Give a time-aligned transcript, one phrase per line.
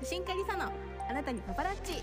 [0.00, 0.70] 写真家リサの
[1.10, 2.00] あなたにパパラッチ。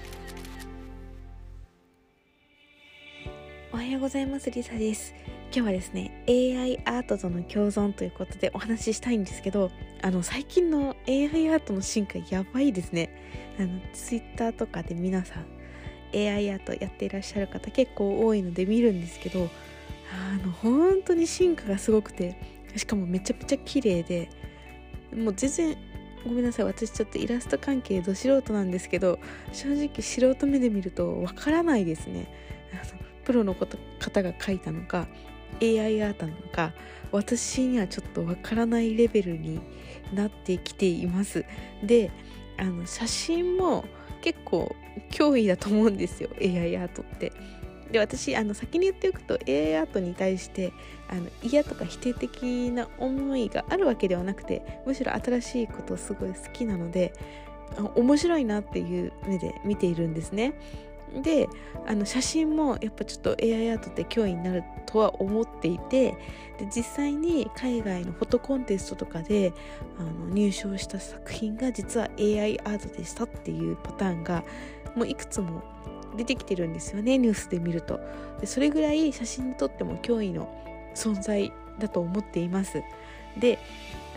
[3.71, 4.51] おはようございます。
[4.51, 5.14] リサです。
[5.46, 9.71] 今日はですね AI アートとの共存ということでお話ししたいんですけど
[10.02, 13.55] あの最近の AI アートの進化やばいですね。
[13.58, 15.46] あの Twitter とかで皆さん
[16.14, 19.48] AI アートやっていらっしゃる方結構多いので見るんですけど
[20.12, 22.36] あの本当に進化がすごくて
[22.75, 24.30] しかもめちゃくちゃ綺麗で
[25.16, 25.77] もう全然
[26.26, 26.66] ごめんなさい。
[26.66, 29.20] 私ちょっとイラスト関係ど素人なんですけど
[29.54, 32.27] 正直素人目で見るとわからないですね。
[33.23, 33.77] プロの方
[34.21, 35.07] が描いたのか
[35.61, 36.73] AI アートなのか
[37.11, 39.59] 私にはちょっとわからないレベルに
[40.13, 41.45] なってきています。
[41.84, 42.11] で
[42.57, 43.85] あの写真も
[44.21, 44.76] 結構
[45.12, 46.29] 脅威だと思うんですよ。
[46.39, 47.31] AI アートって。
[47.95, 50.73] で私あの先に言っておくと AI アートに対して
[51.08, 57.13] あの嫌とか否定的な思いがあるわけではなくてむしろ新しいことすごい好きなので
[57.95, 60.60] 面白いなっていう目で見ているんですね。
[61.21, 61.48] で
[61.87, 66.18] あの写真もやっぱちょっと AI アートって脅威になるとは思っていて
[66.59, 69.54] で実際に海外のフォトコンテストとかで
[69.98, 74.44] あの入賞した作品が実は AI アートでしたっていうパターンが
[74.96, 75.64] もういくつも
[76.16, 78.00] 出てきてるんですよねニュースで見ると。
[78.40, 80.50] でそれぐらい写真にとっても脅威の
[80.96, 82.84] 存在だと思っています。
[83.40, 83.60] で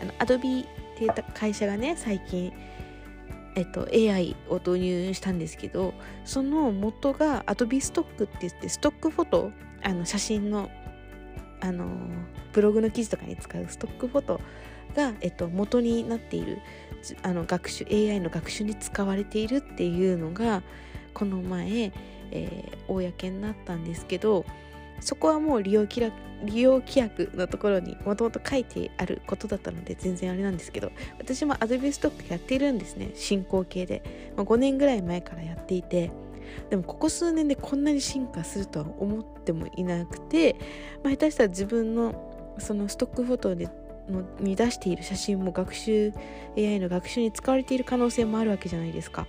[0.01, 2.51] あの Adobe っていう会社がね最近
[3.55, 9.51] えっと、AI を導入したんですけどその元が Adobe ストックって言ってストックフォト
[9.83, 10.69] あの写真の
[11.61, 11.85] あの
[12.53, 14.39] ブログの記事とかに使うストックフォト
[14.95, 16.59] が、えっと、元になっている
[17.21, 20.63] あの学習 AI の学習に使われているっていうのが
[21.13, 21.91] この前、
[22.31, 24.45] えー、公になったんですけど
[24.99, 36.11] そこはもう利用規約利用規約のところにもともと書いてあることだったので全然あれなんですけど私も Adobe ストックやっているんですね進行形で、まあ、5年ぐらい前からやっていて
[36.69, 40.55] でもここ数年でこんなに進化するとは思ってもいなくて、
[41.03, 43.69] まあ、下手したら自分のそのストックフォトで
[44.09, 46.13] のに出している写真も学習
[46.57, 49.27] AI の学習に使われている可能性もあるわけじゃないですか。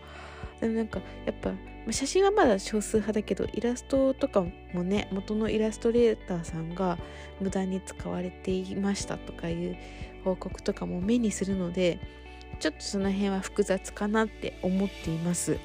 [0.61, 1.53] でもなんかやっぱ
[1.91, 4.45] 写真はまだ少数派だけどイラストとか
[4.75, 6.99] もね元のイラストレーターさんが
[7.41, 9.77] 無駄に使われていましたとかいう
[10.25, 11.99] 報告とかも目にするので
[12.59, 15.59] ちょっとその辺は複雑かなって思っています。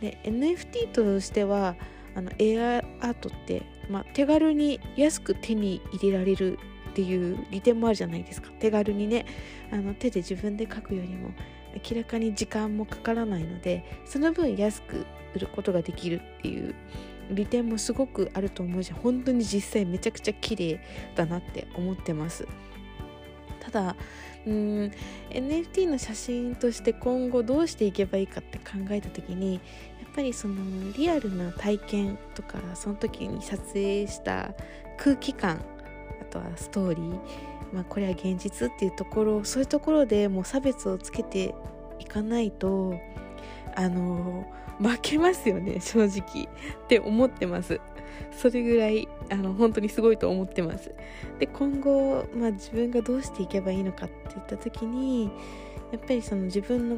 [0.00, 1.76] で NFT としては
[2.16, 6.58] あの AI アートって、まあ、手軽に安く手に入れられる
[6.90, 9.26] っていう利点もあるじゃないですか手軽にね
[9.72, 11.30] あの手で自分で描くよりも
[11.74, 16.74] 明らかに時間もかからないのでその分安く売ることができるっていう
[17.30, 20.80] 利点もすごくあると思うし本当に実際めちゃくちゃ綺麗
[21.14, 22.46] だなって思ってます。
[23.60, 23.96] ただ
[24.46, 24.92] うん
[25.30, 29.60] NFT の写真として今後どうしていけばいいかって考えた時にや
[30.10, 34.52] っぱりそのリアルな体験とかその時に撮影した
[34.98, 35.64] 空気感
[36.20, 37.20] あとはストーリー
[37.74, 41.54] まあ、これは現実っていうところそういうところでもう差別をつけて
[41.98, 42.98] いかないと
[43.74, 44.46] あの
[44.78, 46.44] 負けますよね正直。
[46.44, 47.80] って思ってます。
[48.30, 50.94] それぐらいあの本当にすごいと思ってます。
[51.38, 55.30] で今後、まあ、自分がどうしていけばいいのかって言った時に
[55.90, 56.96] やっぱりその自分の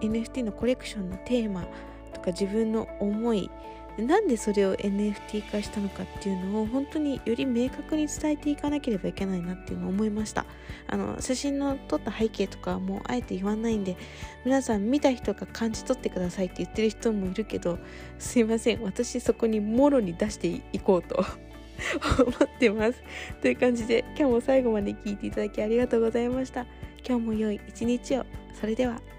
[0.00, 1.66] NFT のコレクションのテーマ
[2.12, 3.50] とか自分の思い
[3.98, 10.44] なんでそれを NFT 化したのかっていうのを本当により明確に伝えていかなければいけないなっていうのを思いました。
[10.86, 13.96] あの写真の撮った背景とかはもうあえて言わないんで
[14.44, 17.78] 皆さん見た人が感じ取ってくださいって言ってる人もいるけど
[18.18, 21.24] すいません私そこにもろに出していこうと
[22.24, 23.02] 思ってます。
[23.40, 26.66] という感じで今日も最後まで聞いていただきありがとうございました。
[27.06, 28.26] 今日も良い一日を。
[28.58, 29.15] それでは。